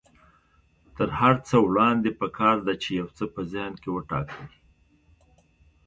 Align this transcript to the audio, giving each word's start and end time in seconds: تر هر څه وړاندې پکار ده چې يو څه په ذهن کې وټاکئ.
تر 0.97 1.09
هر 1.19 1.33
څه 1.47 1.55
وړاندې 1.67 2.09
پکار 2.21 2.55
ده 2.67 2.73
چې 2.81 2.89
يو 2.99 3.07
څه 3.17 3.23
په 3.33 3.41
ذهن 3.51 3.73
کې 3.81 3.89
وټاکئ. 3.91 4.43